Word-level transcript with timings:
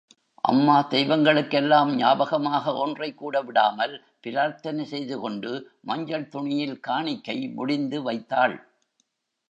அம்மா, 0.43 0.87
தெய்வங்களுக்கெல்லாம், 0.89 1.89
ஞாபகமாக 1.95 2.73
ஒன்றைக்கூட 2.85 3.45
விடாமல், 3.45 3.93
பிரார்த்தனை 4.21 4.85
செய்துகொண்டு 4.85 5.51
மஞ்சள் 5.81 6.27
துணியில் 6.27 6.79
காணிக்கை 6.79 7.37
முடிந்துவைத்தாள். 7.57 8.57